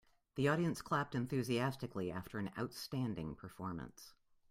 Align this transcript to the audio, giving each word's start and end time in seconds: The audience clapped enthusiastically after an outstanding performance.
The 0.33 0.47
audience 0.47 0.81
clapped 0.81 1.13
enthusiastically 1.13 2.11
after 2.11 2.39
an 2.39 2.49
outstanding 2.57 3.35
performance. 3.35 4.15